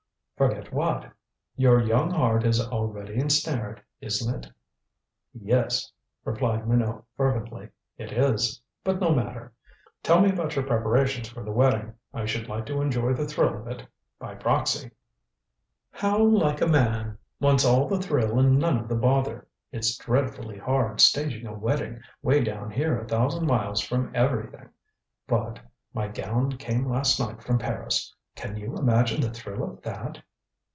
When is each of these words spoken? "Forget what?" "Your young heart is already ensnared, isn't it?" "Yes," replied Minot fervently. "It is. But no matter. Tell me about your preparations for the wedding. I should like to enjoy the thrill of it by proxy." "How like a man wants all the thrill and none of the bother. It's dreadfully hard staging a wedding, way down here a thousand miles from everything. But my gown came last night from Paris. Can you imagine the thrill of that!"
"Forget 0.41 0.73
what?" 0.73 1.05
"Your 1.55 1.79
young 1.79 2.09
heart 2.09 2.43
is 2.47 2.59
already 2.59 3.17
ensnared, 3.19 3.79
isn't 3.99 4.43
it?" 4.43 4.51
"Yes," 5.39 5.91
replied 6.25 6.67
Minot 6.67 7.03
fervently. 7.15 7.69
"It 7.99 8.11
is. 8.11 8.59
But 8.83 8.99
no 8.99 9.13
matter. 9.13 9.53
Tell 10.01 10.19
me 10.19 10.31
about 10.31 10.55
your 10.55 10.65
preparations 10.65 11.29
for 11.29 11.43
the 11.43 11.51
wedding. 11.51 11.93
I 12.11 12.25
should 12.25 12.49
like 12.49 12.65
to 12.65 12.81
enjoy 12.81 13.13
the 13.13 13.27
thrill 13.27 13.55
of 13.55 13.67
it 13.67 13.85
by 14.17 14.33
proxy." 14.33 14.89
"How 15.91 16.17
like 16.25 16.59
a 16.59 16.65
man 16.67 17.19
wants 17.39 17.63
all 17.63 17.87
the 17.87 17.99
thrill 18.01 18.39
and 18.39 18.57
none 18.57 18.79
of 18.79 18.87
the 18.87 18.95
bother. 18.95 19.47
It's 19.71 19.95
dreadfully 19.95 20.57
hard 20.57 20.99
staging 21.01 21.45
a 21.45 21.53
wedding, 21.53 22.01
way 22.23 22.43
down 22.43 22.71
here 22.71 22.99
a 22.99 23.07
thousand 23.07 23.45
miles 23.45 23.79
from 23.79 24.09
everything. 24.15 24.69
But 25.27 25.59
my 25.93 26.07
gown 26.07 26.53
came 26.53 26.89
last 26.89 27.19
night 27.19 27.43
from 27.43 27.59
Paris. 27.59 28.11
Can 28.35 28.57
you 28.57 28.75
imagine 28.75 29.21
the 29.21 29.29
thrill 29.29 29.61
of 29.69 29.83
that!" 29.83 30.23